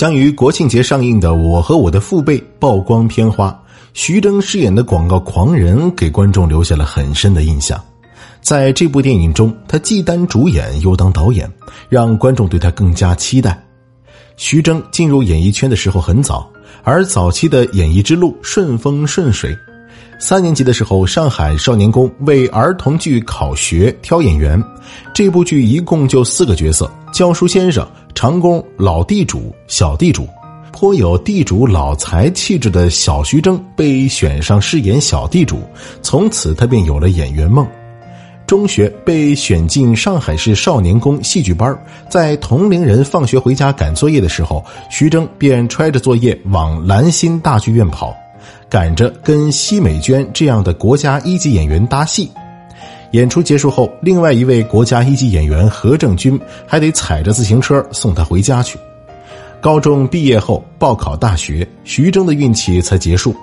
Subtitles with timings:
[0.00, 3.54] 将于国庆节上映的《我和我的父辈》曝光片花，
[3.92, 7.78] 徐峥饰演的广告狂人给观众留下了很深的印象。
[8.40, 11.46] 在这部电影中，他既担主演又当导演，
[11.90, 13.62] 让观众对他更加期待。
[14.38, 16.50] 徐峥进入演艺圈的时候很早，
[16.82, 19.54] 而早期的演艺之路顺风顺水。
[20.18, 24.62] 三年级的时候，上海少年宫为儿童剧考学挑演员，
[25.12, 27.86] 这部剧一共就四个角色：教书先生。
[28.20, 30.28] 长工、老地主、小地主，
[30.72, 35.62] 颇有地主老财气质的小徐峥被选上饰演小地主，
[36.02, 37.66] 从此他便有了演员梦。
[38.46, 41.74] 中学被选进上海市少年宫戏剧班，
[42.10, 48.14] 在同龄人放学回家赶作业的时候，徐峥便揣着作业往兰心大剧院跑，
[48.68, 52.30] 赶着跟奚美娟这样的国家一级演员搭戏。
[53.12, 58.78] 演出结束后，另外一位国家一级演员何正军还得踩着自行车送他回家去。
[59.60, 63.34] 高中毕业后报考大学，徐峥的运气才结束。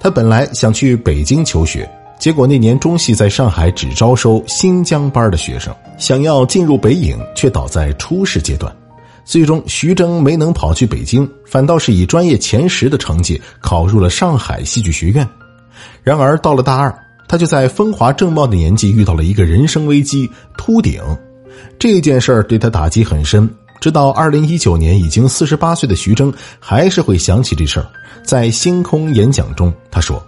[0.00, 1.88] 他本来想去北京求学，
[2.18, 8.74] 结果那年中戏在上海只招收新疆班的学生，想要进入北影却倒在初试阶段。
[9.24, 15.28] 最终，徐峥没能跑去北京，反倒是以专业前十的成绩考入了上海戏剧学院。
[16.02, 16.92] 然而到了大二。
[17.32, 21.00] 他就在风华正茂的年纪遇到了一个人生危机——秃顶。
[21.78, 23.48] 这件事儿对他打击很深。
[23.80, 27.86] 直到二零一九年，已经四十八岁的徐峥还是会想起这事儿。
[28.22, 30.22] 在星空演讲中，他说：“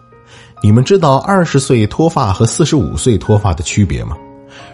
[0.65, 4.17] 你们知道二十岁脱发和四十五岁脱发的区别吗？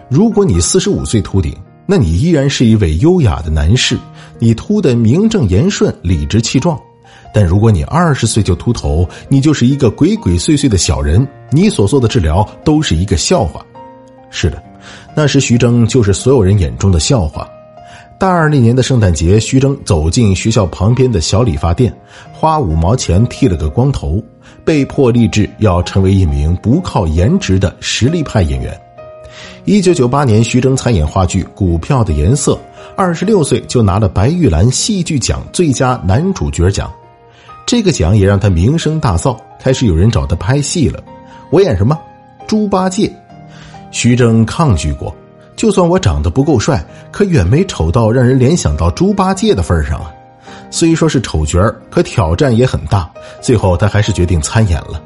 [0.09, 1.53] 如果你四十五岁秃顶，
[1.85, 3.97] 那你依然是一位优雅的男士，
[4.39, 6.79] 你秃得名正言顺、理直气壮。”
[7.33, 13.63] 但如果你二十岁就秃头，你就是一个鬼鬼祟祟的小人，你所做的治疗都是一个笑话。
[14.29, 14.61] 是的，
[15.13, 17.47] 那时徐峥就是所有人眼中的笑话。
[18.17, 21.91] 大二那年的圣诞节，徐峥走进学校旁边的小理发店，
[22.31, 24.23] 花五毛钱剃了个光头，
[24.63, 28.79] 被迫立志要成为一名不靠颜值的实力派演员。
[29.65, 32.53] 一九九八年，徐峥参演话剧《股票的颜色》，
[32.95, 36.91] 二十六岁就拿了白玉兰戏剧奖最佳男主角奖。
[37.65, 41.03] 这个奖也让他名声大噪，开始有人找他拍戏了。
[41.51, 41.99] 我演什么？
[42.47, 43.11] 猪八戒。
[43.91, 45.13] 徐峥抗拒过，
[45.55, 50.09] 就算我长得不够帅，可远没丑到让人联想到猪八戒的份上啊。
[50.69, 51.59] 虽说是丑角
[51.89, 53.11] 可挑战也很大。
[53.41, 55.01] 最后他还是决定参演了。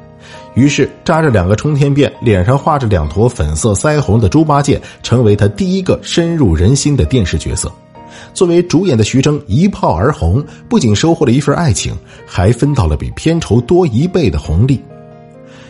[0.54, 7.70] 于是扎着两个冲天辫，脸上画着两坨粉色腮红的猪八戒，成为他第一个深入人心的电视角色。
[8.32, 14.80] 作为主演的徐峥一炮而红，不仅收获了一份爱情，还分到了比片酬多一倍的红利。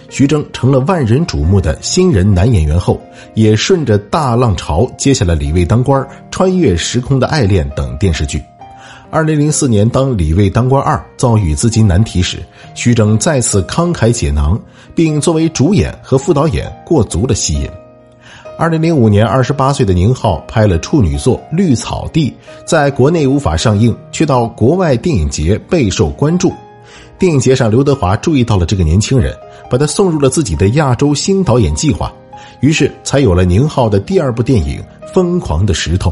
[0.09, 3.01] 徐峥成了万人瞩目的新人男演员后，
[3.35, 6.01] 也顺着大浪潮接下了《李卫当官》
[6.31, 8.43] 《穿越时空的爱恋》等电视剧。
[9.11, 12.39] 二零零四年，当《李卫当官二》遭遇资金难题时，
[12.75, 14.61] 徐峥再次慷慨解囊，
[14.95, 17.69] 并作为主演和副导演过足了戏瘾。
[18.59, 22.31] 二零零五年，二十八岁的宁浩拍了处女作《绿草地》，
[22.65, 26.53] 在国内无法上映，却到国外电影节备受关注。
[27.19, 29.35] 电影节上，刘德华注意到了这个年轻人，
[29.71, 32.13] 把他送入了自己的亚洲新导演计划，
[32.61, 34.83] 于是才有了宁浩的第二部电影
[35.15, 36.11] 《疯狂的石头》。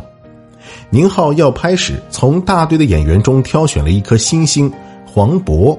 [0.89, 4.73] 宁浩要拍时，从大堆的演员中挑选了一颗新星
[5.05, 5.79] 黄渤。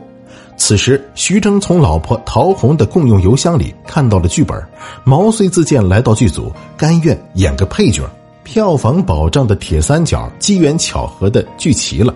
[0.57, 4.61] 此时，徐峥从老婆陶虹的共用邮箱里看到了剧本，
[5.03, 8.03] 毛遂自荐来到剧组，甘愿演个配角。
[8.43, 12.13] 票房保障的铁三角机缘巧合的聚齐了，《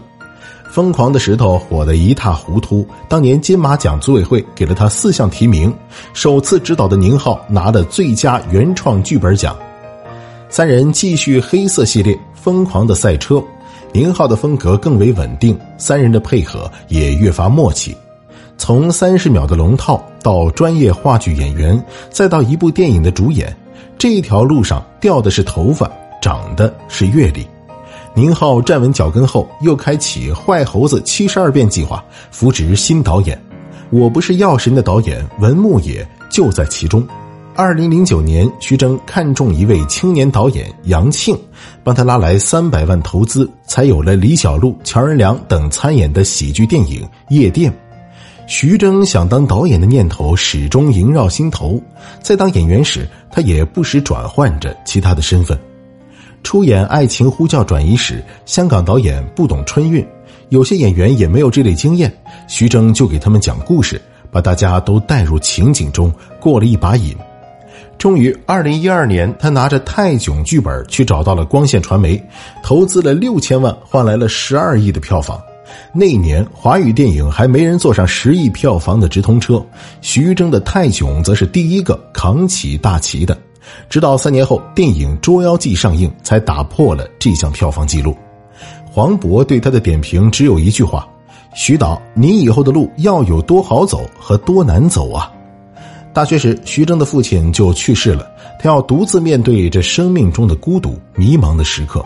[0.70, 2.88] 疯狂的石头》火得一塌糊涂。
[3.08, 5.74] 当年金马奖组委会给了他四项提名，
[6.14, 9.56] 首次执导的宁浩拿的最佳原创剧本奖。
[10.50, 13.36] 三人继续黑色系列《疯狂的赛车》，
[13.92, 17.96] 宁浩的风格更为稳定，三人的配合也越发默契。
[18.58, 23.56] 从三十秒的龙套到专业话剧演员，再到一部电影的主演，
[23.98, 25.90] 这条路上掉的是头发，
[26.22, 27.48] 长的是阅历。
[28.16, 33.40] 宁浩站稳脚跟后，又开启“坏猴子七十二变”计划，扶植新导演。
[33.92, 37.06] 我不是药神的导演文牧野就在其中。
[37.56, 41.38] 二零零九年，徐峥看中一位青年导演杨庆，
[41.84, 47.72] 帮他拉来三百万投资，才有了李小璐、乔任梁等参演的喜剧电影《夜店》。
[48.48, 51.82] 徐峥想当导演的念头始终萦绕心头，
[52.22, 55.60] 在当演员时，他也不时转换着其他的身份。
[56.44, 60.06] 出演《爱情呼叫转移》时，香港导演不懂春运，
[60.50, 62.12] 有些演员也没有这类经验，
[62.48, 64.02] 徐峥就给他们讲故事，
[64.32, 67.16] 把大家都带入情景中，过了一把瘾。
[67.98, 72.22] 终于，二零一二年，他拿着泰囧剧本去找到了光线传媒，
[72.64, 75.40] 投资了六千万，换来了十二亿的票房。
[75.94, 79.64] 那年华语电影还没人坐上十亿票房的直通车，
[80.02, 83.38] 徐峥的《泰囧》则是第一个扛起大旗的。
[83.90, 88.16] 直到三年后，电影《捉妖记》上映，才打破了这项票房纪录。
[88.92, 91.08] 黄渤对他的点评只有一句话
[91.54, 95.32] ：“徐导，你以后的路要有多好走和多难走啊！”
[96.12, 98.28] 大学时，徐峥的父亲就去世了，
[98.60, 102.04] 他要独自面对这生命中的孤独、迷茫的时刻。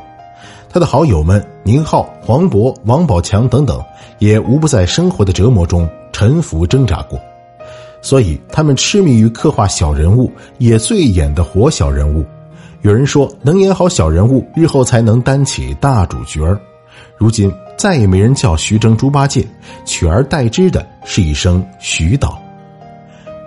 [0.70, 3.82] 他的好友们宁浩、黄渤、王宝强等等，
[4.20, 7.18] 也无不在生活的折磨中沉浮挣扎过。
[8.04, 10.30] 所以，他们痴迷于刻画小人物，
[10.60, 12.24] 也最演的活小人物。
[12.82, 16.60] 有人说，能演好小人物，日后才能担起大主角儿。
[17.18, 19.48] 如今，再也没人叫徐峥猪八戒，
[19.86, 22.38] 取而代之的是一声徐导。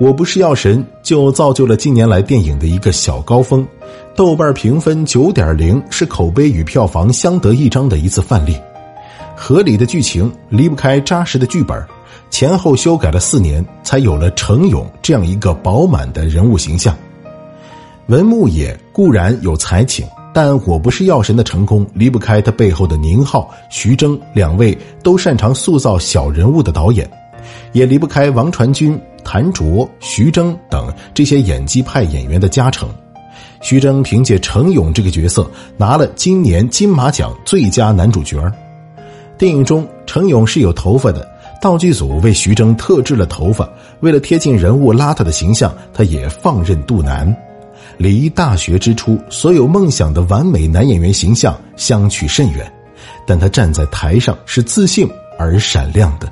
[0.00, 3.66] 我不是药神，就造就了近年来电影的一个小高峰。
[4.14, 8.56] 豆瓣评分九点零，是口碑与票房相得益彰的一次范例。
[9.36, 11.78] 合理的剧情离不开扎实的剧本。
[12.30, 16.94] 前后修改了四年，才有了程勇这样一个饱满的人物形象。
[18.08, 27.08] 文牧野固然有才情，但我不是药神的成功离不开他背后的宁浩、徐峥两位都擅长塑造小人物的导演，
[27.72, 32.88] 也离不开王传君、谭卓、徐峥等这些演技派演员的加成。
[33.60, 38.38] 徐峥凭借程勇这个角色拿了今年金马奖最佳男主角。
[39.38, 41.35] 电影中程勇是有头发的。
[41.60, 43.68] 道具组为徐峥特制了头发，
[44.00, 47.34] 为了贴近人物邋遢的形象，他也放任肚腩。
[47.96, 52.70] 离大学之初所有梦想的完美男演员形象相去甚远，
[53.26, 55.08] 但他站在台上是自信
[55.38, 56.30] 而闪亮的。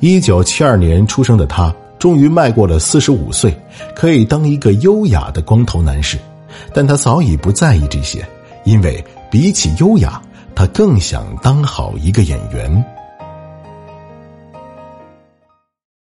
[0.00, 3.56] 一九七二年出生的他，终于迈过了四十五岁，
[3.96, 6.18] 可以当一个优雅的光头男士。
[6.72, 8.24] 但他早已不在意这些，
[8.64, 10.20] 因为比起优雅，
[10.54, 12.84] 他更想当好一个演员。